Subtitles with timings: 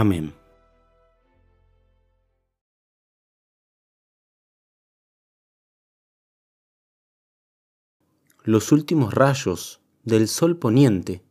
[0.00, 0.32] Amén.
[8.44, 11.24] Los últimos rayos del sol poniente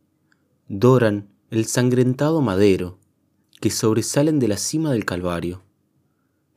[0.68, 2.98] doran el sangrentado madero
[3.58, 5.62] que sobresalen de la cima del Calvario.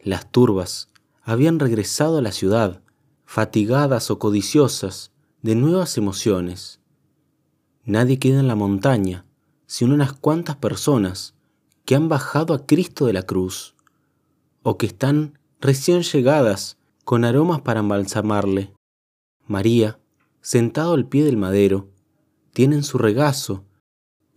[0.02, 0.89] Las turbas
[1.23, 2.81] habían regresado a la ciudad,
[3.23, 5.13] fatigadas o codiciosas
[5.44, 6.81] de nuevas emociones.
[7.85, 9.25] Nadie queda en la montaña,
[9.66, 11.35] sino unas cuantas personas
[11.92, 13.75] que han bajado a Cristo de la cruz,
[14.64, 18.73] o que están recién llegadas con aromas para embalsamarle.
[19.45, 20.00] María,
[20.39, 21.89] sentado al pie del madero,
[22.53, 23.66] tiene en su regazo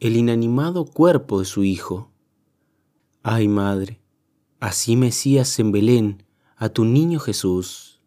[0.01, 2.11] el inanimado cuerpo de su Hijo.
[3.23, 4.01] Ay, Madre,
[4.59, 6.25] así mecías en Belén
[6.57, 8.01] a tu niño Jesús.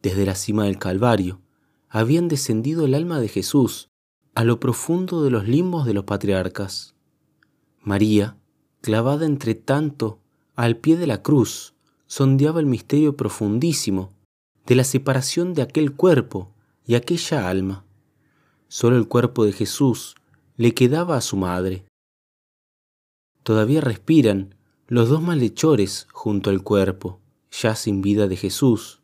[0.00, 1.42] Desde la cima del Calvario
[1.90, 3.90] habían descendido el alma de Jesús
[4.34, 6.95] a lo profundo de los limbos de los patriarcas.
[7.86, 8.36] María,
[8.80, 10.18] clavada entre tanto
[10.56, 11.72] al pie de la cruz,
[12.08, 14.12] sondeaba el misterio profundísimo
[14.66, 16.50] de la separación de aquel cuerpo
[16.84, 17.84] y aquella alma.
[18.66, 20.16] Solo el cuerpo de Jesús
[20.56, 21.84] le quedaba a su madre.
[23.44, 24.56] Todavía respiran
[24.88, 27.20] los dos malhechores junto al cuerpo,
[27.52, 29.00] ya sin vida de Jesús.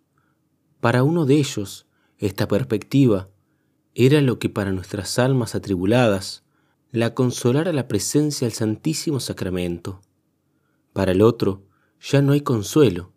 [0.81, 1.87] Para uno de ellos,
[2.19, 3.29] esta perspectiva
[3.95, 6.43] era lo que para nuestras almas atribuladas
[6.93, 10.03] la consolara la presencia del Santísimo Sacramento.
[10.93, 11.63] Para el otro
[12.03, 13.13] ya no hay consuelo,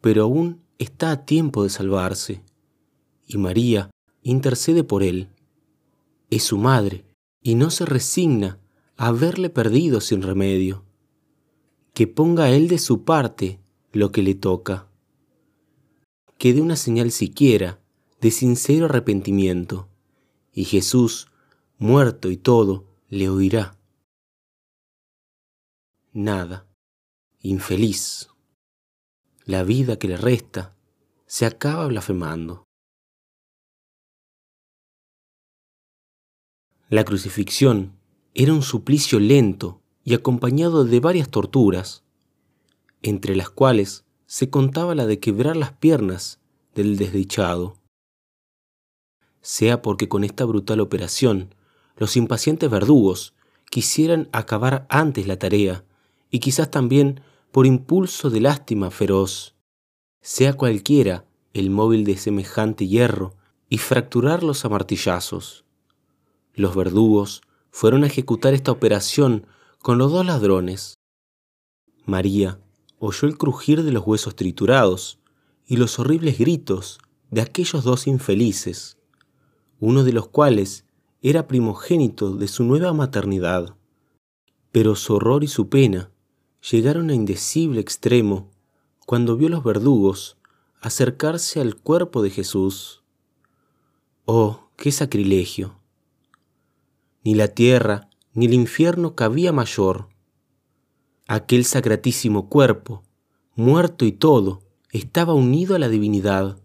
[0.00, 2.42] pero aún está a tiempo de salvarse,
[3.26, 3.90] y María
[4.22, 5.28] intercede por él.
[6.30, 7.04] Es su madre
[7.42, 8.58] y no se resigna
[8.96, 10.82] a verle perdido sin remedio.
[11.92, 13.60] Que ponga él de su parte
[13.92, 14.88] lo que le toca.
[16.38, 17.78] Que dé una señal siquiera
[18.22, 19.90] de sincero arrepentimiento,
[20.54, 21.28] y Jesús,
[21.78, 23.78] muerto y todo, le oirá.
[26.14, 26.66] Nada,
[27.40, 28.30] infeliz.
[29.44, 30.74] La vida que le resta
[31.26, 32.64] se acaba blasfemando.
[36.88, 37.98] La crucifixión
[38.32, 42.04] era un suplicio lento y acompañado de varias torturas,
[43.02, 46.40] entre las cuales se contaba la de quebrar las piernas
[46.74, 47.76] del desdichado.
[49.42, 51.54] Sea porque con esta brutal operación
[51.96, 53.34] los impacientes verdugos
[53.70, 55.84] quisieran acabar antes la tarea,
[56.30, 57.20] y quizás también
[57.50, 59.54] por impulso de lástima feroz,
[60.20, 63.34] sea cualquiera el móvil de semejante hierro,
[63.68, 65.64] y fracturarlos a martillazos.
[66.52, 69.46] Los verdugos fueron a ejecutar esta operación
[69.80, 70.98] con los dos ladrones.
[72.04, 72.60] María
[72.98, 75.18] oyó el crujir de los huesos triturados
[75.66, 76.98] y los horribles gritos
[77.30, 78.98] de aquellos dos infelices,
[79.80, 80.84] uno de los cuales
[81.22, 83.76] era primogénito de su nueva maternidad.
[84.72, 86.10] Pero su horror y su pena
[86.70, 88.50] llegaron a indecible extremo
[89.06, 90.36] cuando vio los verdugos
[90.80, 93.04] acercarse al cuerpo de Jesús.
[94.24, 95.78] Oh, qué sacrilegio.
[97.22, 100.08] Ni la tierra ni el infierno cabía mayor.
[101.28, 103.04] Aquel sacratísimo cuerpo,
[103.54, 106.58] muerto y todo, estaba unido a la divinidad,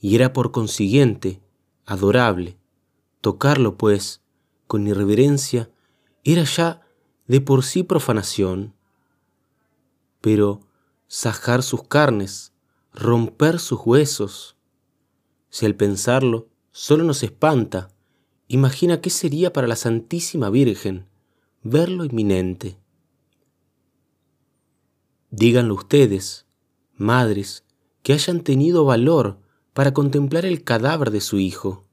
[0.00, 1.42] y era por consiguiente
[1.84, 2.56] adorable,
[3.22, 4.20] Tocarlo, pues,
[4.66, 5.70] con irreverencia,
[6.24, 6.82] era ya
[7.26, 8.74] de por sí profanación.
[10.20, 10.60] Pero
[11.06, 12.52] sajar sus carnes,
[12.92, 14.56] romper sus huesos,
[15.48, 17.88] si al pensarlo solo nos espanta,
[18.48, 21.06] imagina qué sería para la Santísima Virgen
[21.62, 22.76] verlo inminente.
[25.30, 26.46] Díganlo ustedes,
[26.96, 27.64] madres,
[28.02, 29.38] que hayan tenido valor
[29.74, 31.84] para contemplar el cadáver de su hijo.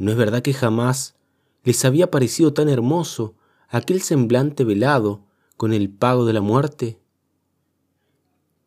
[0.00, 1.14] ¿No es verdad que jamás
[1.62, 3.34] les había parecido tan hermoso
[3.68, 5.26] aquel semblante velado
[5.58, 6.98] con el pago de la muerte?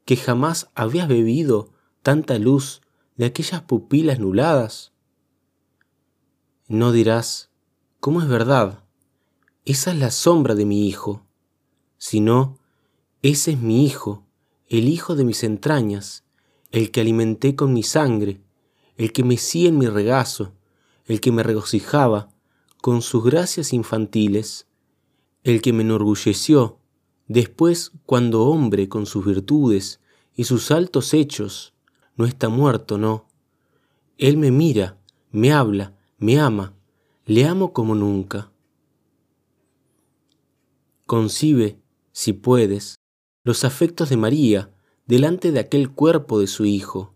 [0.06, 1.71] ¿Que jamás habías bebido
[2.03, 2.81] tanta luz
[3.18, 4.91] de aquellas pupilas nubladas?
[6.68, 7.50] No dirás,
[8.00, 8.83] ¿cómo es verdad?
[9.65, 11.25] Esa es la sombra de mi hijo,
[11.97, 12.59] sino,
[13.24, 14.24] ese es mi hijo,
[14.68, 16.25] el hijo de mis entrañas,
[16.69, 18.44] el que alimenté con mi sangre,
[18.97, 20.53] el que mecí en mi regazo,
[21.06, 22.30] el que me regocijaba
[22.82, 24.68] con sus gracias infantiles,
[25.44, 26.80] el que me enorgulleció,
[27.28, 30.00] después cuando hombre con sus virtudes
[30.36, 31.74] y sus altos hechos,
[32.16, 33.28] no está muerto, no.
[34.18, 34.98] Él me mira,
[35.32, 36.74] me habla, me ama,
[37.26, 38.52] le amo como nunca.
[41.06, 41.80] Concibe,
[42.12, 43.00] si puedes,
[43.44, 44.72] los afectos de María
[45.06, 47.14] delante de aquel cuerpo de su Hijo,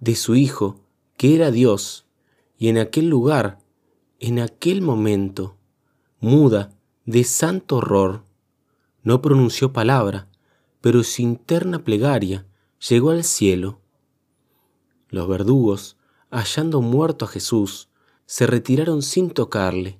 [0.00, 0.80] de su Hijo
[1.16, 2.06] que era Dios,
[2.60, 3.58] y en aquel lugar,
[4.18, 5.56] en aquel momento,
[6.20, 6.76] muda,
[7.06, 8.26] de santo horror,
[9.02, 10.28] no pronunció palabra,
[10.82, 12.46] pero su interna plegaria
[12.86, 13.80] llegó al cielo.
[15.08, 15.96] Los verdugos,
[16.30, 17.88] hallando muerto a Jesús,
[18.26, 19.98] se retiraron sin tocarle,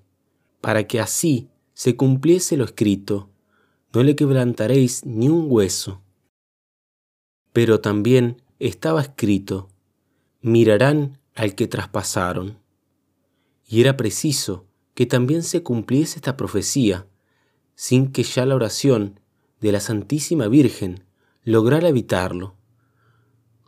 [0.61, 3.31] para que así se cumpliese lo escrito,
[3.95, 6.03] no le quebrantaréis ni un hueso.
[7.55, 9.71] Pero también estaba escrito,
[10.43, 12.59] mirarán al que traspasaron.
[13.67, 17.07] Y era preciso que también se cumpliese esta profecía,
[17.75, 19.21] sin que ya la oración
[19.61, 21.05] de la Santísima Virgen
[21.45, 22.57] lograra evitarlo,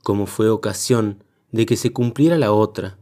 [0.03, 2.99] como fue ocasión de que se cumpliera la otra.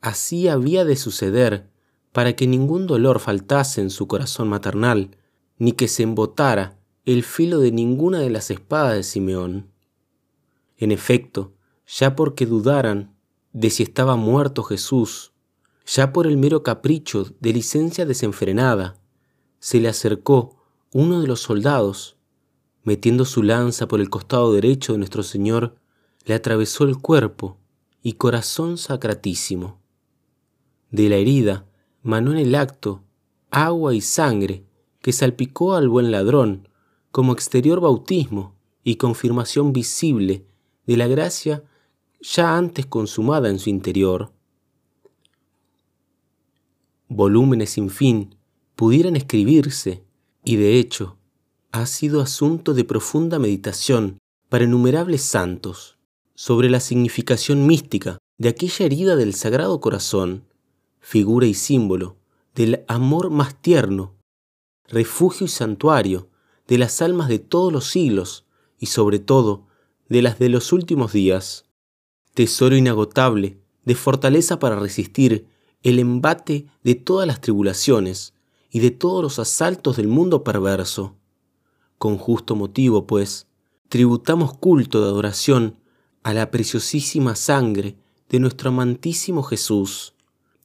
[0.00, 1.70] Así había de suceder
[2.12, 5.16] para que ningún dolor faltase en su corazón maternal,
[5.58, 9.70] ni que se embotara el filo de ninguna de las espadas de Simeón.
[10.76, 11.54] En efecto,
[11.86, 13.15] ya porque dudaran
[13.56, 15.32] de si estaba muerto Jesús,
[15.86, 19.00] ya por el mero capricho de licencia desenfrenada,
[19.60, 20.62] se le acercó
[20.92, 22.18] uno de los soldados,
[22.82, 25.76] metiendo su lanza por el costado derecho de nuestro Señor,
[26.26, 27.56] le atravesó el cuerpo
[28.02, 29.80] y corazón sacratísimo.
[30.90, 31.64] De la herida
[32.02, 33.04] manó en el acto
[33.50, 34.66] agua y sangre
[35.00, 36.68] que salpicó al buen ladrón
[37.10, 38.54] como exterior bautismo
[38.84, 40.44] y confirmación visible
[40.84, 41.64] de la gracia
[42.20, 44.32] ya antes consumada en su interior.
[47.08, 48.36] Volúmenes sin fin
[48.74, 50.04] pudieran escribirse,
[50.44, 51.18] y de hecho
[51.72, 54.18] ha sido asunto de profunda meditación
[54.48, 55.98] para innumerables santos
[56.34, 60.44] sobre la significación mística de aquella herida del Sagrado Corazón,
[61.00, 62.16] figura y símbolo
[62.54, 64.14] del amor más tierno,
[64.88, 66.28] refugio y santuario
[66.66, 68.46] de las almas de todos los siglos
[68.78, 69.66] y sobre todo
[70.08, 71.65] de las de los últimos días,
[72.36, 75.46] tesoro inagotable de fortaleza para resistir
[75.82, 78.34] el embate de todas las tribulaciones
[78.70, 81.16] y de todos los asaltos del mundo perverso.
[81.96, 83.46] Con justo motivo, pues,
[83.88, 85.78] tributamos culto de adoración
[86.24, 87.96] a la preciosísima sangre
[88.28, 90.12] de nuestro amantísimo Jesús,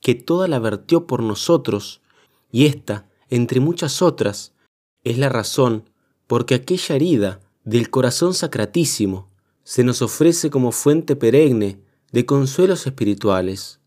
[0.02, 2.02] que toda la vertió por nosotros,
[2.52, 4.54] y esta, entre muchas otras,
[5.06, 5.90] es la razón
[6.28, 9.31] porque aquella herida del corazón sacratísimo
[9.72, 11.80] se nos ofrece como fuente perenne
[12.12, 13.80] de consuelos espirituales.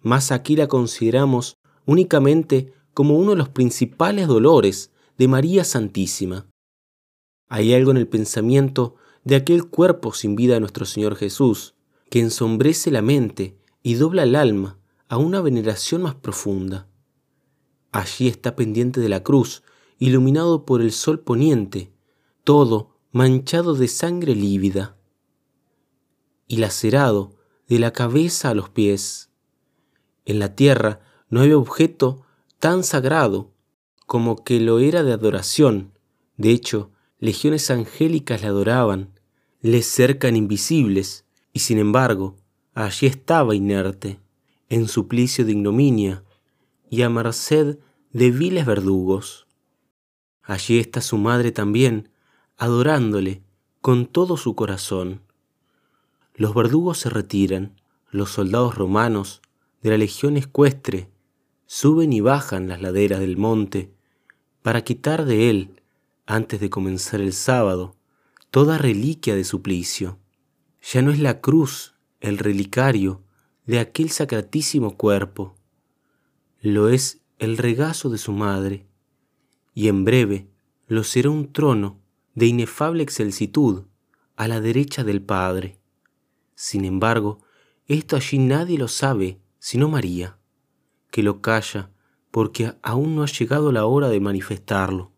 [0.00, 6.46] Mas aquí la consideramos únicamente como uno de los principales dolores de María Santísima.
[7.50, 11.74] Hay algo en el pensamiento de aquel cuerpo sin vida de nuestro Señor Jesús,
[12.08, 14.78] que ensombrece la mente y dobla el alma
[15.08, 16.88] a una veneración más profunda.
[17.90, 19.62] Allí está pendiente de la cruz,
[19.98, 21.92] iluminado por el sol poniente,
[22.44, 24.96] todo manchado de sangre lívida,
[26.46, 27.34] y lacerado
[27.68, 29.30] de la cabeza a los pies.
[30.24, 32.22] En la tierra no había objeto
[32.58, 33.50] tan sagrado
[34.06, 35.92] como que lo era de adoración.
[36.36, 39.18] De hecho, legiones angélicas le adoraban,
[39.60, 42.36] le cercan invisibles, y sin embargo,
[42.74, 44.20] allí estaba inerte,
[44.68, 46.24] en suplicio de ignominia
[46.90, 47.78] y a merced
[48.12, 49.46] de viles verdugos.
[50.42, 52.10] Allí está su madre también,
[52.56, 53.42] adorándole
[53.80, 55.22] con todo su corazón.
[56.34, 59.42] Los verdugos se retiran, los soldados romanos
[59.82, 61.10] de la legión escuestre
[61.66, 63.92] suben y bajan las laderas del monte
[64.62, 65.82] para quitar de él
[66.26, 67.96] antes de comenzar el sábado,
[68.50, 70.18] toda reliquia de suplicio.
[70.82, 73.22] Ya no es la cruz el relicario
[73.66, 75.56] de aquel sacratísimo cuerpo,
[76.60, 78.86] lo es el regazo de su madre,
[79.74, 80.48] y en breve
[80.86, 82.00] lo será un trono
[82.34, 83.84] de inefable excelsitud
[84.36, 85.81] a la derecha del Padre.
[86.54, 87.40] Sin embargo,
[87.86, 90.38] esto allí nadie lo sabe sino María,
[91.12, 91.92] que lo calla
[92.32, 95.12] porque aún no ha llegado la hora de manifestarlo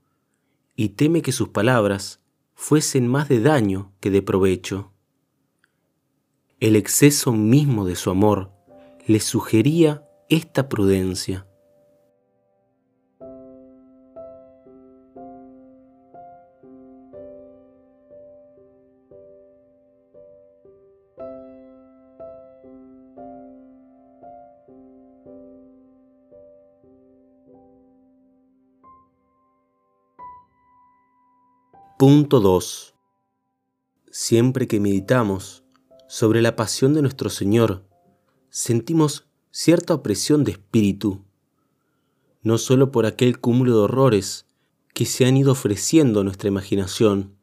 [0.77, 2.21] y teme que sus palabras
[2.53, 4.93] fuesen más de daño que de provecho.
[6.61, 8.53] El exceso mismo de su amor
[9.07, 11.47] le sugería esta prudencia.
[32.25, 32.95] Punto 2.
[34.11, 35.63] Siempre que meditamos
[36.09, 37.85] sobre la pasión de nuestro Señor,
[38.49, 41.23] sentimos cierta opresión de espíritu,
[42.41, 44.47] no solo por aquel cúmulo de horrores
[44.95, 47.37] que se han ido ofreciendo a nuestra imaginación,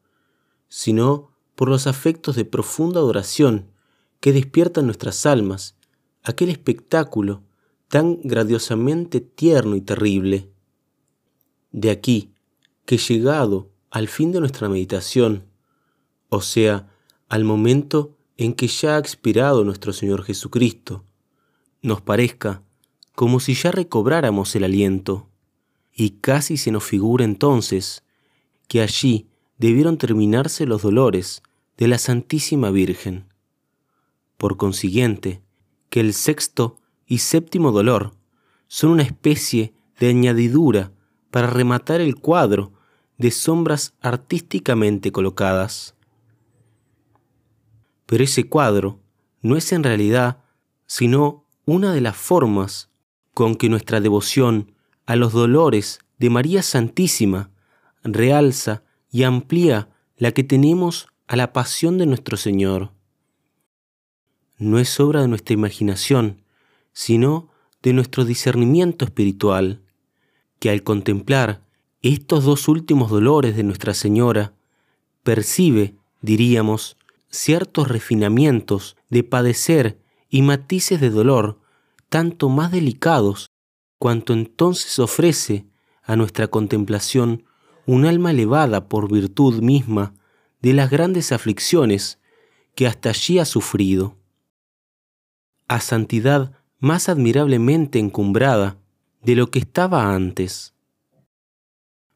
[0.68, 3.70] sino por los afectos de profunda adoración
[4.20, 5.76] que despiertan nuestras almas,
[6.24, 7.44] aquel espectáculo
[7.88, 10.50] tan gradiosamente tierno y terrible.
[11.72, 12.34] De aquí
[12.88, 15.46] que llegado al fin de nuestra meditación,
[16.30, 16.90] o sea,
[17.28, 21.04] al momento en que ya ha expirado nuestro Señor Jesucristo,
[21.82, 22.64] nos parezca
[23.14, 25.28] como si ya recobráramos el aliento,
[25.94, 28.04] y casi se nos figura entonces
[28.70, 31.44] que allí debieron terminarse los dolores
[31.78, 33.26] de la Santísima Virgen.
[34.38, 35.42] Por consiguiente,
[35.90, 38.14] que el sexto y séptimo dolor
[38.70, 40.94] son una especie de añadidura
[41.30, 42.72] para rematar el cuadro
[43.22, 45.96] de sombras artísticamente colocadas.
[48.08, 49.00] Pero ese cuadro
[49.42, 50.40] no es en realidad
[50.88, 52.90] sino una de las formas
[53.36, 54.74] con que nuestra devoción
[55.06, 57.52] a los dolores de María Santísima
[58.04, 62.92] realza y amplía la que tenemos a la pasión de nuestro Señor.
[64.58, 66.42] No es obra de nuestra imaginación,
[66.92, 67.50] sino
[67.84, 69.84] de nuestro discernimiento espiritual,
[70.60, 71.71] que al contemplar
[72.02, 74.54] estos dos últimos dolores de Nuestra Señora,
[75.24, 76.98] percibe, diríamos,
[77.30, 81.60] ciertos refinamientos de padecer y matices de dolor
[82.10, 83.50] tanto más delicados
[84.00, 85.66] cuanto entonces ofrece
[86.04, 87.46] a nuestra contemplación
[87.86, 90.14] un alma elevada por virtud misma
[90.62, 92.20] de las grandes aflicciones
[92.76, 94.18] que hasta allí ha sufrido.
[95.68, 98.78] A santidad más admirablemente encumbrada
[99.22, 100.74] de lo que estaba antes.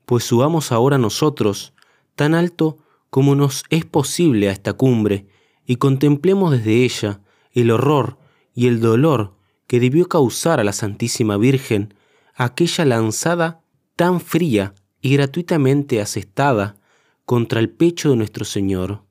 [0.05, 1.73] Pues subamos ahora nosotros
[2.15, 2.77] tan alto
[3.09, 5.27] como nos es posible a esta cumbre
[5.65, 7.21] y contemplemos desde ella
[7.51, 8.17] el horror
[8.53, 9.35] y el dolor
[9.67, 11.93] que debió causar a la Santísima Virgen
[12.35, 13.63] aquella lanzada
[13.95, 16.77] tan fría y gratuitamente asestada
[17.25, 19.03] contra el pecho de nuestro Señor.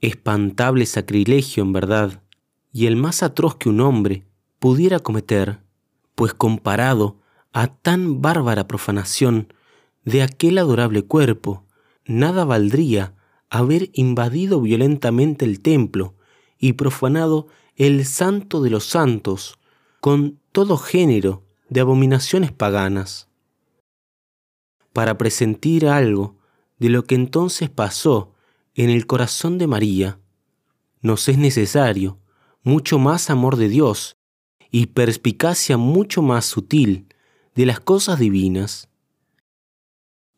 [0.00, 2.22] Espantable sacrilegio, en verdad,
[2.72, 4.24] y el más atroz que un hombre
[4.58, 5.60] pudiera cometer,
[6.14, 7.20] pues comparado
[7.52, 9.52] a tan bárbara profanación
[10.04, 11.64] de aquel adorable cuerpo,
[12.04, 13.14] nada valdría
[13.50, 16.14] haber invadido violentamente el templo
[16.58, 19.58] y profanado el santo de los santos
[20.00, 23.28] con todo género de abominaciones paganas.
[24.92, 26.36] Para presentir algo
[26.78, 28.34] de lo que entonces pasó
[28.74, 30.18] en el corazón de María,
[31.00, 32.18] nos es necesario
[32.62, 34.16] mucho más amor de Dios
[34.70, 37.07] y perspicacia mucho más sutil
[37.58, 38.88] de las cosas divinas.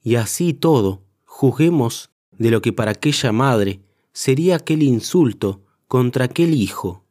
[0.02, 3.82] Y así todo, juzguemos de lo que para aquella madre
[4.14, 7.04] sería aquel insulto contra aquel hijo,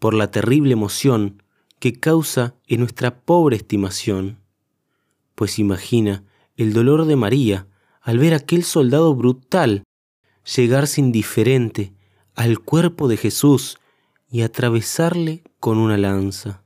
[0.00, 1.40] por la terrible emoción
[1.78, 4.40] que causa en nuestra pobre estimación.
[5.36, 6.24] Pues imagina
[6.56, 7.68] el dolor de María
[8.02, 9.84] al ver aquel soldado brutal
[10.56, 11.94] llegarse indiferente
[12.34, 13.78] al cuerpo de Jesús
[14.32, 16.64] y atravesarle con una lanza.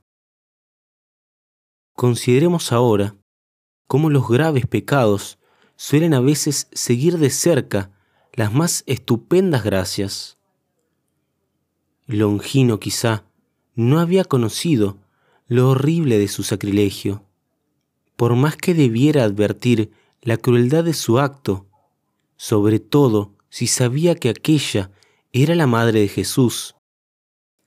[2.03, 3.15] Consideremos ahora
[3.87, 5.39] cómo los graves pecados
[5.77, 7.91] suelen a veces seguir de cerca
[8.33, 10.37] las más estupendas gracias.
[12.05, 13.23] Longino quizá
[13.73, 14.97] no había conocido
[15.47, 17.23] lo horrible de su sacrilegio.
[18.17, 21.67] Por más que debiera advertir la crueldad de su acto,
[22.35, 24.91] sobre todo si sabía que aquella
[25.31, 26.75] era la madre de Jesús,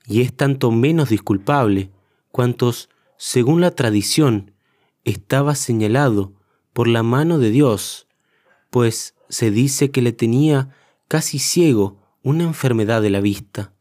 [0.05, 1.91] y es tanto menos disculpable
[2.31, 4.53] cuantos, según la tradición,
[5.05, 6.33] estaba señalado
[6.73, 8.07] por la mano de Dios,
[8.71, 10.71] pues se dice que le tenía
[11.09, 13.73] casi ciego una enfermedad de la vista.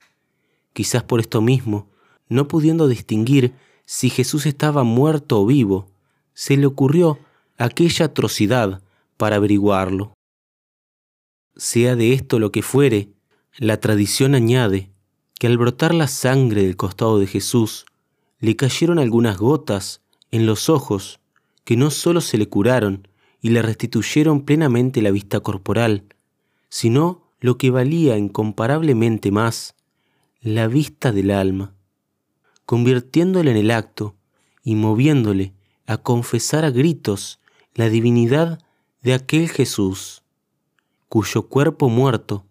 [0.73, 1.89] Quizás por esto mismo,
[2.29, 3.53] no pudiendo distinguir
[3.85, 5.91] si Jesús estaba muerto o vivo,
[6.33, 7.19] se le ocurrió
[7.57, 8.81] aquella atrocidad
[9.17, 10.13] para averiguarlo.
[11.55, 13.09] Sea de esto lo que fuere,
[13.57, 14.91] la tradición añade
[15.39, 17.85] que al brotar la sangre del costado de Jesús,
[18.39, 20.01] le cayeron algunas gotas
[20.31, 21.19] en los ojos
[21.63, 23.07] que no sólo se le curaron
[23.41, 26.03] y le restituyeron plenamente la vista corporal,
[26.69, 29.75] sino lo que valía incomparablemente más,
[30.41, 31.73] la vista del alma,
[32.65, 34.15] convirtiéndole en el acto
[34.63, 35.53] y moviéndole
[35.85, 37.39] a confesar a gritos
[37.73, 38.59] la divinidad
[39.01, 40.23] de aquel Jesús,
[41.07, 42.45] cuyo cuerpo muerto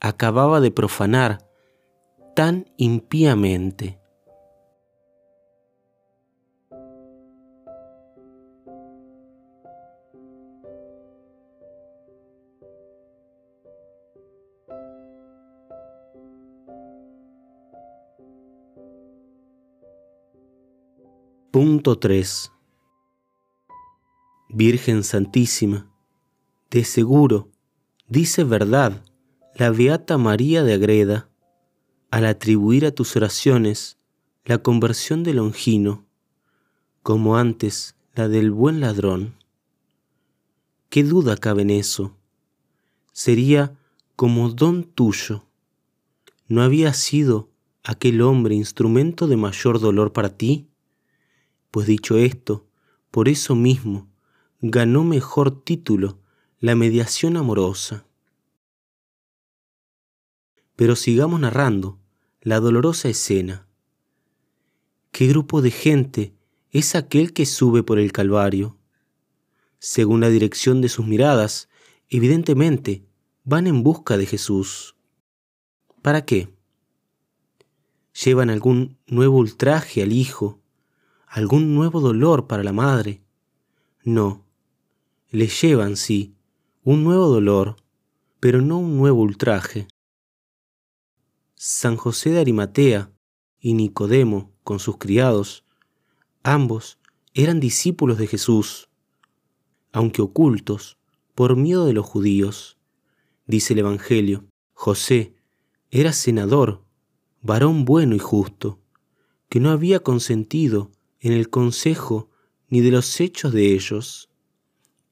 [0.00, 1.46] acababa de profanar
[2.34, 3.98] tan impíamente.
[21.60, 22.52] Punto 3.
[24.48, 25.90] Virgen Santísima,
[26.70, 27.48] de seguro,
[28.06, 29.02] dice verdad
[29.56, 31.28] la Beata María de Agreda
[32.12, 33.98] al atribuir a tus oraciones
[34.44, 36.06] la conversión de Longino,
[37.02, 39.34] como antes la del buen ladrón.
[40.90, 42.14] ¿Qué duda cabe en eso?
[43.10, 43.76] Sería
[44.14, 45.42] como don tuyo.
[46.46, 47.48] ¿No había sido
[47.82, 50.67] aquel hombre instrumento de mayor dolor para ti?
[51.70, 52.66] Pues dicho esto,
[53.10, 54.08] por eso mismo
[54.60, 56.18] ganó mejor título
[56.58, 58.06] la mediación amorosa.
[60.76, 61.98] Pero sigamos narrando
[62.40, 63.66] la dolorosa escena.
[65.12, 66.34] ¿Qué grupo de gente
[66.70, 68.76] es aquel que sube por el Calvario?
[69.78, 71.68] Según la dirección de sus miradas,
[72.08, 73.04] evidentemente
[73.44, 74.96] van en busca de Jesús.
[76.02, 76.54] ¿Para qué?
[78.24, 80.60] ¿Llevan algún nuevo ultraje al Hijo?
[81.30, 83.22] ¿Algún nuevo dolor para la Madre?
[84.02, 84.46] No.
[85.30, 86.34] Le llevan, sí,
[86.84, 87.76] un nuevo dolor,
[88.40, 89.88] pero no un nuevo ultraje.
[91.54, 93.12] San José de Arimatea
[93.60, 95.66] y Nicodemo, con sus criados,
[96.42, 96.98] ambos
[97.34, 98.88] eran discípulos de Jesús,
[99.92, 100.96] aunque ocultos
[101.34, 102.78] por miedo de los judíos.
[103.46, 105.34] Dice el Evangelio, José
[105.90, 106.84] era senador,
[107.42, 108.80] varón bueno y justo,
[109.50, 112.30] que no había consentido en el consejo
[112.68, 114.28] ni de los hechos de ellos,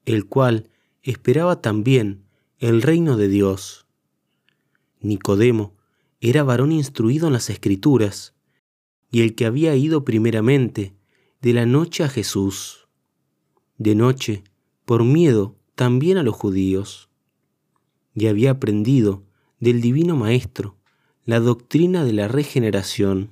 [0.05, 0.69] el cual
[1.01, 2.25] esperaba también
[2.59, 3.85] el reino de Dios.
[4.99, 5.75] Nicodemo
[6.19, 8.33] era varón instruido en las escrituras,
[9.09, 10.95] y el que había ido primeramente
[11.41, 12.87] de la noche a Jesús,
[13.77, 14.43] de noche,
[14.85, 17.09] por miedo también a los judíos,
[18.13, 19.23] y había aprendido
[19.59, 20.77] del divino Maestro
[21.25, 23.31] la doctrina de la regeneración.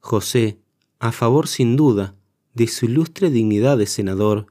[0.00, 0.58] José,
[1.04, 2.16] a favor sin duda
[2.54, 4.46] de su ilustre dignidad de senador,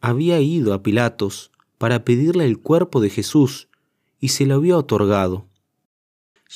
[0.00, 3.68] había ido a Pilatos para pedirle el cuerpo de Jesús
[4.18, 5.46] y se lo había otorgado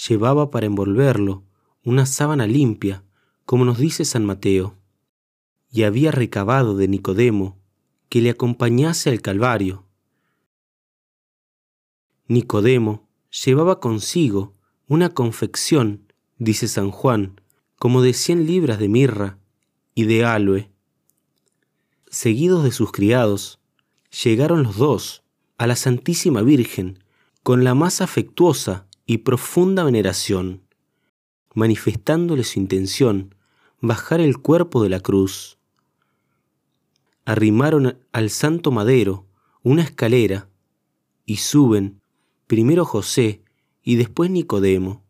[0.08, 1.44] llevaba para envolverlo
[1.84, 3.04] una sábana limpia,
[3.44, 4.76] como nos dice San Mateo,
[5.70, 7.56] y había recabado de Nicodemo
[8.08, 9.86] que le acompañase al Calvario.
[12.26, 13.08] Nicodemo
[13.44, 14.54] llevaba consigo
[14.88, 17.40] una confección, dice San Juan,
[17.84, 19.36] como de cien libras de mirra
[19.94, 20.70] y de aloe.
[22.08, 23.60] Seguidos de sus criados,
[24.24, 25.22] llegaron los dos
[25.58, 27.00] a la Santísima Virgen
[27.42, 30.62] con la más afectuosa y profunda veneración,
[31.52, 33.34] manifestándole su intención
[33.82, 35.58] bajar el cuerpo de la cruz.
[37.26, 39.26] Arrimaron al santo madero
[39.62, 40.48] una escalera
[41.26, 42.00] y suben
[42.46, 43.42] primero José
[43.82, 45.02] y después Nicodemo,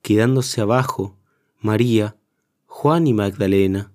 [0.00, 1.18] quedándose abajo
[1.60, 2.16] María,
[2.64, 3.92] Juan y Magdalena.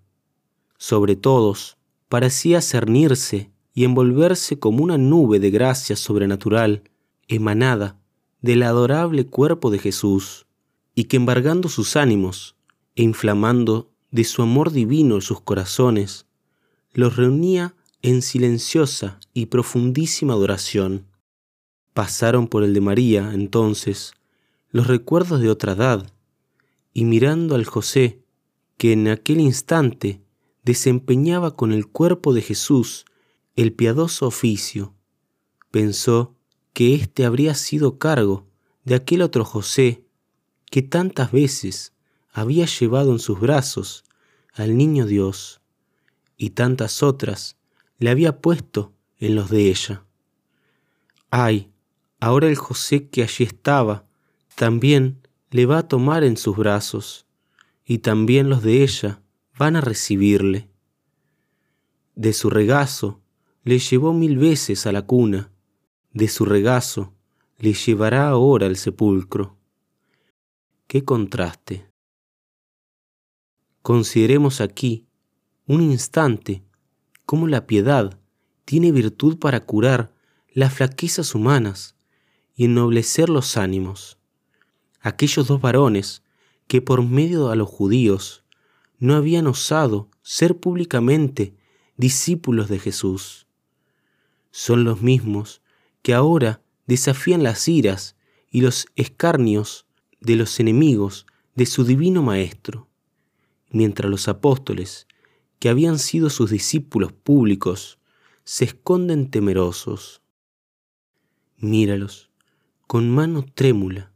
[0.78, 1.78] Sobre todos
[2.10, 6.84] parecía cernirse y envolverse como una nube de gracia sobrenatural
[7.28, 7.99] emanada
[8.41, 10.45] del adorable cuerpo de Jesús,
[10.93, 12.56] y que embargando sus ánimos
[12.95, 16.28] e inflamando de su amor divino sus corazones,
[16.93, 17.73] los reunía
[18.04, 21.08] en silenciosa y profundísima adoración.
[21.95, 24.13] Pasaron por el de María, entonces,
[24.69, 26.06] los recuerdos de otra edad,
[26.95, 28.23] y mirando al José,
[28.77, 30.21] que en aquel instante
[30.63, 33.05] desempeñaba con el cuerpo de Jesús
[33.58, 34.95] el piadoso oficio,
[35.71, 36.38] pensó
[36.71, 38.47] que éste habría sido cargo
[38.86, 40.05] de aquel otro José
[40.71, 41.93] que tantas veces
[42.31, 44.05] había llevado en sus brazos
[44.53, 45.60] al niño Dios
[46.38, 47.58] y tantas otras
[47.97, 50.05] le había puesto en los de ella.
[51.29, 51.73] Ay,
[52.21, 54.08] ahora el José que allí estaba
[54.55, 57.25] también le va a tomar en sus brazos
[57.86, 59.21] y también los de ella
[59.58, 60.69] van a recibirle.
[62.15, 63.21] De su regazo
[63.63, 65.51] le llevó mil veces a la cuna
[66.15, 67.13] de su regazo
[67.58, 69.58] le llevará ahora al sepulcro.
[70.88, 71.91] ¡Qué contraste!
[73.81, 75.10] Consideremos aquí
[75.67, 76.63] un instante
[77.25, 78.17] cómo la piedad
[78.63, 80.13] tiene virtud para curar
[80.53, 81.97] las flaquezas humanas
[82.55, 84.14] y ennoblecer los ánimos.
[85.06, 86.24] Aquellos dos varones
[86.65, 88.44] que por medio a los judíos
[88.98, 91.54] no habían osado ser públicamente
[91.96, 93.46] discípulos de Jesús,
[94.50, 95.62] son los mismos
[96.02, 98.15] que ahora desafían las iras
[98.50, 99.86] y los escarnios
[100.22, 102.88] de los enemigos de su divino Maestro,
[103.70, 105.06] mientras los apóstoles,
[105.60, 108.00] que habían sido sus discípulos públicos,
[108.44, 110.24] se esconden temerosos.
[111.58, 112.32] Míralos,
[112.88, 114.14] con mano trémula,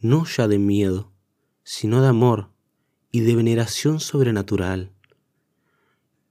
[0.00, 1.12] no ya de miedo,
[1.64, 2.50] sino de amor,
[3.10, 4.92] y de veneración sobrenatural.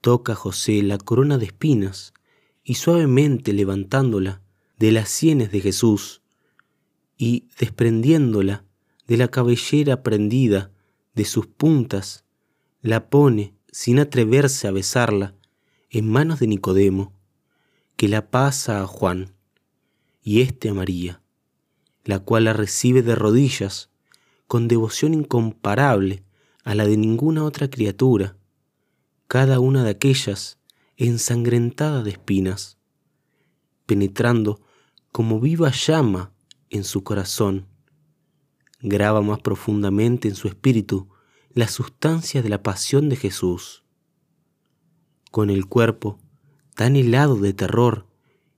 [0.01, 2.13] Toca José la corona de espinas
[2.63, 4.41] y suavemente levantándola
[4.77, 6.21] de las sienes de Jesús
[7.17, 8.63] y desprendiéndola
[9.07, 10.71] de la cabellera prendida
[11.15, 12.25] de sus puntas,
[12.81, 15.35] la pone, sin atreverse a besarla,
[15.89, 17.13] en manos de Nicodemo,
[17.95, 19.33] que la pasa a Juan,
[20.21, 21.21] y éste a María,
[22.07, 23.89] la cual la recibe de rodillas,
[24.47, 26.23] con devoción incomparable
[26.63, 28.37] a la de ninguna otra criatura,
[29.27, 30.57] cada una de aquellas
[30.95, 32.77] ensangrentada de espinas,
[33.85, 34.61] penetrando
[35.11, 36.31] como viva llama
[36.69, 37.67] en su corazón,
[38.79, 41.09] graba más profundamente en su espíritu
[41.51, 43.83] la sustancia de la pasión de Jesús.
[45.29, 46.19] Con el cuerpo
[46.73, 48.07] tan helado de terror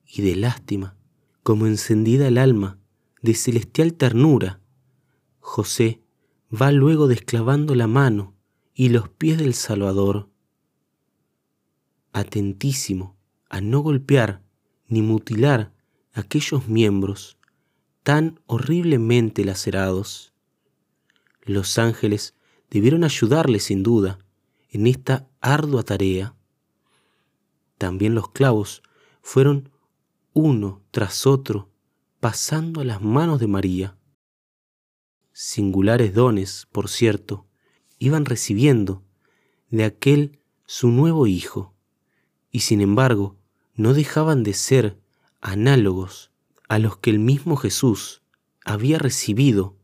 [0.05, 0.95] y de lástima,
[1.41, 2.78] como encendida el alma
[3.21, 4.61] de celestial ternura,
[5.39, 6.01] José
[6.49, 8.35] va luego desclavando la mano
[8.73, 10.29] y los pies del Salvador,
[12.13, 13.17] atentísimo
[13.49, 14.41] a no golpear
[14.87, 15.73] ni mutilar
[16.13, 17.37] aquellos miembros
[18.03, 20.33] tan horriblemente lacerados.
[21.43, 22.35] Los ángeles
[22.69, 24.19] debieron ayudarle sin duda
[24.69, 26.35] en esta ardua tarea.
[27.77, 28.81] También los clavos
[29.21, 29.71] fueron
[30.33, 31.68] uno tras otro
[32.19, 33.97] pasando a las manos de María.
[35.31, 37.47] Singulares dones, por cierto,
[37.97, 39.03] iban recibiendo
[39.69, 41.73] de aquel su nuevo hijo,
[42.51, 43.37] y sin embargo
[43.75, 44.99] no dejaban de ser
[45.39, 46.31] análogos
[46.67, 48.21] a los que el mismo Jesús
[48.65, 49.77] había recibido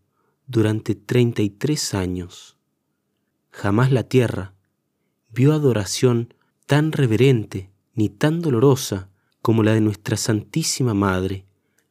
[0.45, 2.57] durante treinta y tres años.
[3.49, 4.53] Jamás la tierra
[5.29, 6.33] vio adoración
[6.65, 9.09] tan reverente ni tan dolorosa
[9.41, 11.45] como la de nuestra Santísima Madre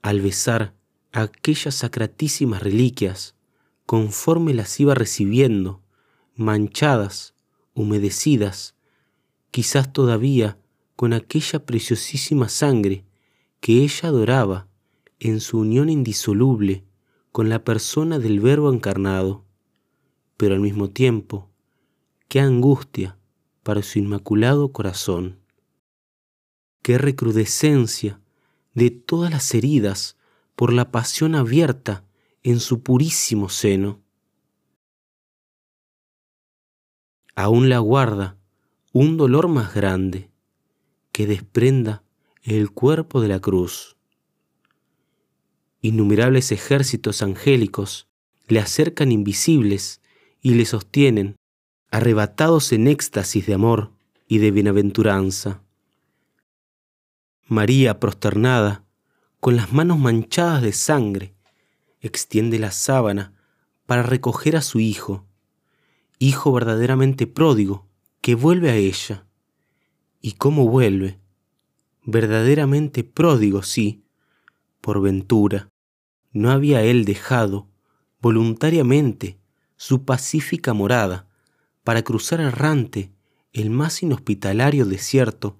[0.04, 0.74] al besar
[1.12, 3.36] aquellas sacratísimas reliquias
[3.86, 5.80] conforme las iba recibiendo,
[6.36, 7.34] manchadas,
[7.72, 8.74] humedecidas,
[9.50, 10.58] quizás todavía
[10.94, 13.06] con aquella preciosísima sangre
[13.60, 14.68] que ella adoraba
[15.20, 16.84] en su unión indisoluble
[17.32, 19.46] con la persona del Verbo encarnado,
[20.36, 21.48] pero al mismo tiempo,
[22.28, 23.16] qué angustia
[23.62, 25.38] para su inmaculado corazón,
[26.82, 28.20] qué recrudescencia
[28.74, 30.16] de todas las heridas
[30.54, 32.04] por la pasión abierta
[32.42, 34.02] en su purísimo seno.
[37.34, 38.36] Aún la guarda
[38.92, 40.30] un dolor más grande
[41.10, 42.04] que desprenda
[42.42, 43.96] el cuerpo de la cruz.
[45.80, 48.06] Innumerables ejércitos angélicos
[48.46, 50.00] le acercan invisibles
[50.40, 51.36] y le sostienen,
[51.90, 53.92] arrebatados en éxtasis de amor
[54.28, 55.63] y de bienaventuranza.
[57.46, 58.84] María, prosternada,
[59.38, 61.34] con las manos manchadas de sangre,
[62.00, 63.34] extiende la sábana
[63.84, 65.26] para recoger a su hijo,
[66.18, 67.86] hijo verdaderamente pródigo,
[68.22, 69.26] que vuelve a ella.
[70.22, 71.20] ¿Y cómo vuelve?
[72.02, 74.06] Verdaderamente pródigo, sí,
[74.80, 75.68] por ventura.
[76.32, 77.68] No había él dejado
[78.20, 79.38] voluntariamente
[79.76, 81.28] su pacífica morada
[81.82, 83.12] para cruzar errante
[83.52, 85.58] el más inhospitalario desierto,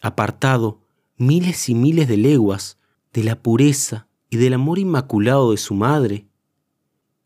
[0.00, 0.85] apartado
[1.16, 2.78] miles y miles de leguas
[3.12, 6.26] de la pureza y del amor inmaculado de su madre,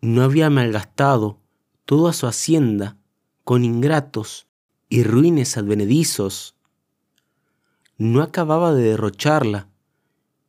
[0.01, 1.41] no había malgastado
[1.85, 2.97] toda su hacienda
[3.45, 4.47] con ingratos
[4.89, 6.57] y ruines advenedizos,
[7.99, 9.69] no acababa de derrocharla,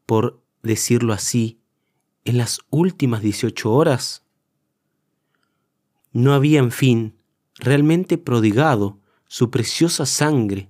[0.05, 1.59] por decirlo así,
[2.23, 4.23] en las últimas dieciocho horas.
[6.13, 7.15] No había, en fin,
[7.55, 10.69] realmente prodigado su preciosa sangre,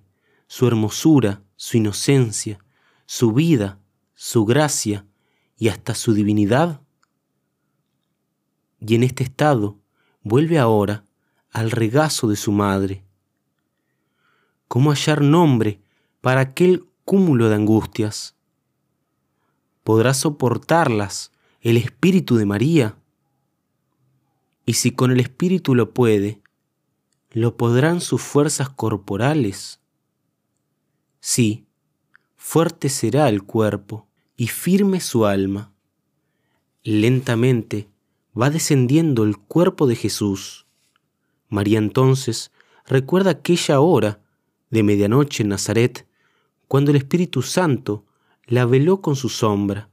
[0.51, 2.59] su hermosura, su inocencia,
[3.05, 3.79] su vida,
[4.15, 5.07] su gracia
[5.55, 6.81] y hasta su divinidad?
[8.81, 9.79] Y en este estado
[10.23, 11.05] vuelve ahora
[11.51, 13.05] al regazo de su madre.
[14.67, 15.79] ¿Cómo hallar nombre
[16.19, 18.35] para aquel cúmulo de angustias?
[19.85, 22.97] ¿Podrá soportarlas el Espíritu de María?
[24.65, 26.41] Y si con el Espíritu lo puede,
[27.29, 29.80] ¿lo podrán sus fuerzas corporales?
[31.21, 31.67] Sí,
[32.35, 35.71] fuerte será el cuerpo y firme su alma.
[36.83, 37.89] Lentamente
[38.39, 40.65] va descendiendo el cuerpo de Jesús.
[41.47, 42.51] María entonces
[42.87, 44.19] recuerda aquella hora
[44.71, 46.07] de medianoche en Nazaret,
[46.67, 48.05] cuando el Espíritu Santo
[48.45, 49.89] la veló con su sombra.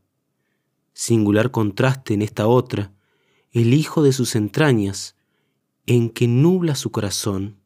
[0.95, 2.93] Singular contraste en esta otra,
[3.53, 5.15] el Hijo de sus entrañas,
[5.85, 7.59] en que nubla su corazón.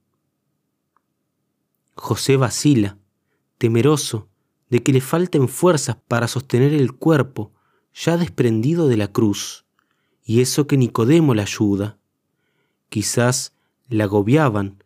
[1.94, 2.98] José vacila,
[3.62, 4.28] temeroso
[4.70, 7.52] de que le falten fuerzas para sostener el cuerpo
[7.94, 9.66] ya desprendido de la cruz,
[10.24, 11.96] y eso que Nicodemo le ayuda.
[12.88, 13.52] Quizás
[13.88, 14.82] la agobiaban,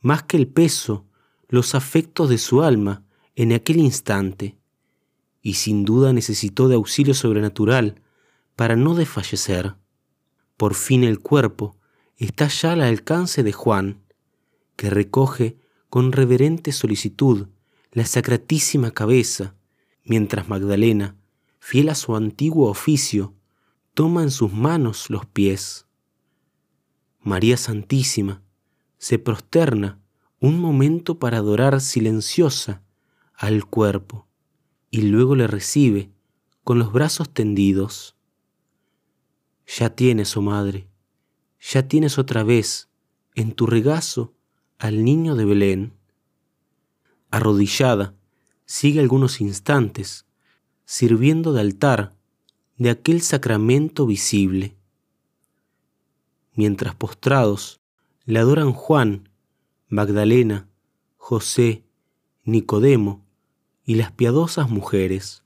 [0.00, 1.04] más que el peso,
[1.48, 3.04] los afectos de su alma
[3.36, 4.56] en aquel instante,
[5.40, 8.02] y sin duda necesitó de auxilio sobrenatural
[8.56, 9.76] para no desfallecer.
[10.56, 11.76] Por fin el cuerpo
[12.16, 14.00] está ya al alcance de Juan,
[14.74, 15.58] que recoge
[15.88, 17.46] con reverente solicitud
[17.96, 19.54] la sacratísima cabeza,
[20.04, 21.16] mientras Magdalena,
[21.58, 23.32] fiel a su antiguo oficio,
[23.94, 25.86] toma en sus manos los pies.
[27.22, 28.42] María Santísima
[28.98, 29.98] se prosterna
[30.40, 32.82] un momento para adorar silenciosa
[33.32, 34.28] al cuerpo
[34.90, 36.10] y luego le recibe
[36.64, 38.14] con los brazos tendidos.
[39.66, 40.86] Ya tienes, oh madre,
[41.58, 42.90] ya tienes otra vez
[43.34, 44.34] en tu regazo
[44.76, 45.92] al niño de Belén.
[47.30, 48.14] Arrodillada,
[48.64, 50.26] sigue algunos instantes,
[50.84, 52.14] sirviendo de altar
[52.76, 54.76] de aquel sacramento visible.
[56.54, 57.80] Mientras postrados
[58.24, 59.28] le adoran Juan,
[59.88, 60.68] Magdalena,
[61.16, 61.84] José,
[62.44, 63.24] Nicodemo
[63.84, 65.42] y las piadosas mujeres.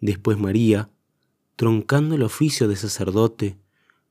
[0.00, 0.90] Después María,
[1.56, 3.58] troncando el oficio de sacerdote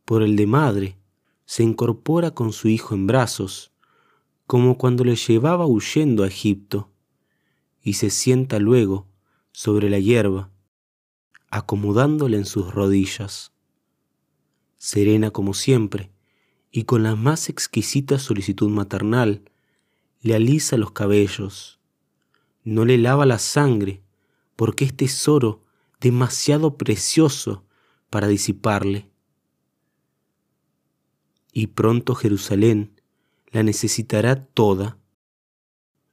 [0.06, 0.98] por el de madre,
[1.46, 3.72] se incorpora con su hijo en brazos,
[4.50, 6.90] como cuando le llevaba huyendo a Egipto,
[7.84, 9.08] y se sienta luego
[9.52, 10.50] sobre la hierba,
[11.52, 13.54] acomodándole en sus rodillas.
[14.80, 16.12] Serena como siempre,
[16.72, 19.44] y con la más exquisita solicitud maternal,
[20.22, 21.80] le alisa los cabellos,
[22.64, 24.02] no le lava la sangre,
[24.56, 25.64] porque es tesoro
[26.02, 27.68] demasiado precioso
[28.10, 29.12] para disiparle.
[31.54, 32.99] Y pronto Jerusalén
[33.52, 34.98] la necesitará toda,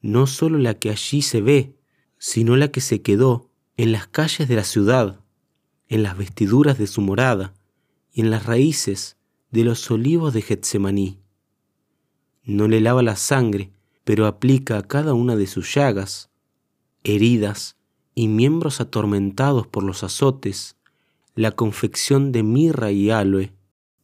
[0.01, 1.77] no solo la que allí se ve,
[2.19, 5.21] sino la que se quedó en las calles de la ciudad,
[5.89, 7.55] en las vestiduras de su morada
[8.13, 9.17] y en las raíces
[9.51, 11.21] de los olivos de Getsemaní.
[12.43, 13.73] No le lava la sangre,
[14.05, 16.31] pero aplica a cada una de sus llagas,
[17.05, 17.77] heridas
[18.15, 20.77] y miembros atormentados por los azotes,
[21.35, 23.53] la confección de mirra y aloe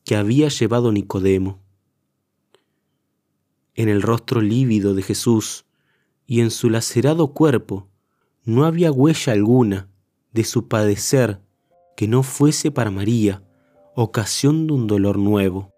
[0.04, 1.61] que había llevado Nicodemo.
[3.74, 5.64] En el rostro lívido de Jesús
[6.26, 7.88] y en su lacerado cuerpo
[8.44, 9.88] no había huella alguna
[10.32, 11.40] de su padecer
[11.96, 13.42] que no fuese para María
[13.94, 15.71] ocasión de un dolor nuevo.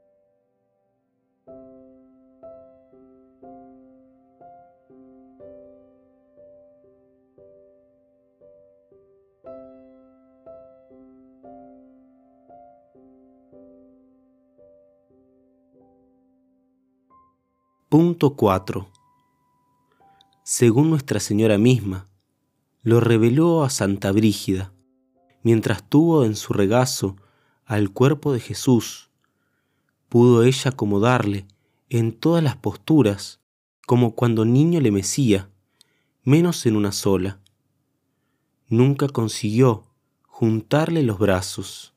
[17.96, 18.90] Punto 4.
[20.42, 22.08] Según Nuestra Señora misma,
[22.82, 24.72] lo reveló a Santa Brígida,
[25.44, 27.14] mientras tuvo en su regazo
[27.64, 29.10] al cuerpo de Jesús,
[30.08, 31.46] pudo ella acomodarle
[31.88, 33.40] en todas las posturas,
[33.86, 35.48] como cuando niño le mecía,
[36.24, 37.38] menos en una sola.
[38.66, 39.84] Nunca consiguió
[40.26, 41.94] juntarle los brazos.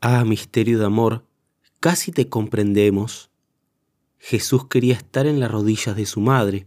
[0.00, 1.25] Ah, misterio de amor,
[1.86, 3.30] Casi te comprendemos.
[4.18, 6.66] Jesús quería estar en las rodillas de su madre,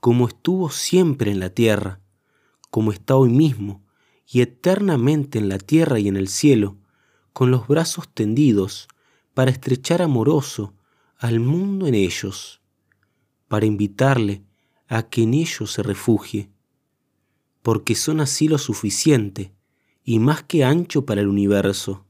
[0.00, 2.00] como estuvo siempre en la tierra,
[2.68, 3.84] como está hoy mismo
[4.26, 6.78] y eternamente en la tierra y en el cielo,
[7.32, 8.88] con los brazos tendidos
[9.34, 10.74] para estrechar amoroso
[11.16, 12.60] al mundo en ellos,
[13.46, 14.42] para invitarle
[14.88, 16.50] a que en ellos se refugie,
[17.62, 19.54] porque son así lo suficiente
[20.02, 22.04] y más que ancho para el universo.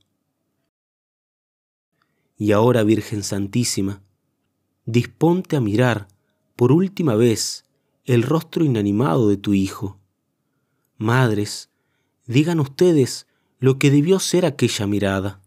[2.41, 4.03] Y ahora, Virgen Santísima,
[4.87, 6.09] disponte a mirar
[6.57, 7.67] por última vez
[8.07, 10.01] el rostro inanimado de tu Hijo.
[10.97, 11.69] Madres,
[12.27, 13.27] digan ustedes
[13.59, 15.43] lo que debió ser aquella mirada.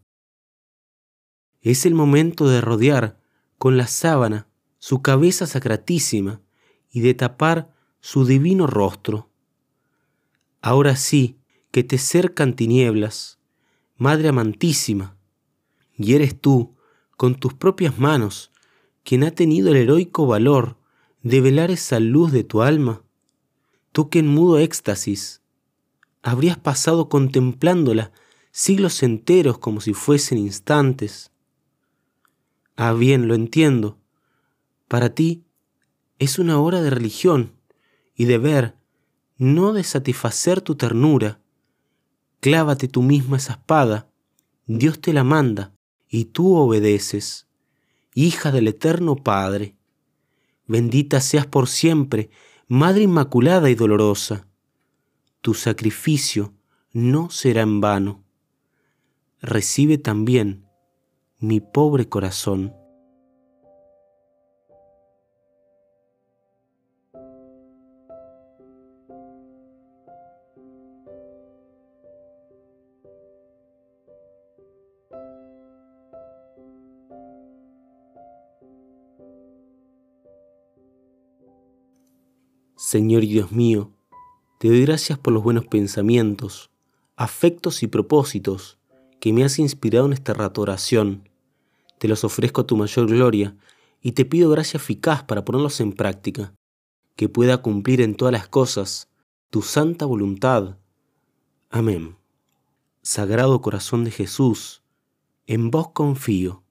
[1.62, 3.18] Es el momento de rodear
[3.58, 4.46] con la sábana
[4.78, 6.42] su cabeza sacratísima
[6.92, 9.30] y de tapar su divino rostro.
[10.62, 11.40] Ahora sí
[11.72, 13.40] que te cercan tinieblas,
[13.96, 15.16] Madre amantísima,
[15.96, 16.73] y eres tú
[17.16, 18.50] con tus propias manos,
[19.02, 20.76] quien ha tenido el heroico valor
[21.22, 23.02] de velar esa luz de tu alma?
[23.92, 25.42] Tú que en mudo éxtasis
[26.22, 28.10] habrías pasado contemplándola
[28.50, 31.32] siglos enteros como si fuesen instantes.
[32.76, 33.98] Ah, bien, lo entiendo.
[34.88, 35.44] Para ti
[36.18, 37.52] es una hora de religión
[38.14, 38.76] y de ver,
[39.36, 41.40] no de satisfacer tu ternura.
[42.40, 44.10] Clávate tú misma esa espada,
[44.66, 45.73] Dios te la manda,
[46.14, 47.48] y tú obedeces,
[48.14, 49.74] hija del eterno Padre.
[50.64, 52.30] Bendita seas por siempre,
[52.68, 54.46] Madre Inmaculada y dolorosa.
[55.40, 56.54] Tu sacrificio
[56.92, 58.22] no será en vano.
[59.40, 60.68] Recibe también
[61.40, 62.72] mi pobre corazón.
[82.94, 83.90] Señor y Dios mío,
[84.60, 86.70] te doy gracias por los buenos pensamientos,
[87.16, 88.78] afectos y propósitos
[89.18, 91.28] que me has inspirado en esta rato oración.
[91.98, 93.56] Te los ofrezco a tu mayor gloria
[94.00, 96.54] y te pido gracia eficaz para ponerlos en práctica,
[97.16, 99.08] que pueda cumplir en todas las cosas
[99.50, 100.78] tu santa voluntad.
[101.70, 102.16] Amén.
[103.02, 104.84] Sagrado corazón de Jesús,
[105.48, 106.62] en vos confío.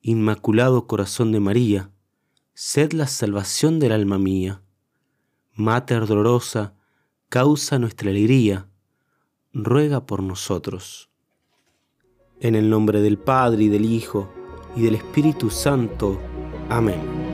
[0.00, 1.90] Inmaculado corazón de María,
[2.54, 4.61] sed la salvación del alma mía.
[5.54, 6.74] Mater dolorosa,
[7.28, 8.68] causa nuestra alegría,
[9.52, 11.10] ruega por nosotros.
[12.40, 14.32] En el nombre del Padre y del Hijo
[14.74, 16.18] y del Espíritu Santo.
[16.70, 17.32] Amén.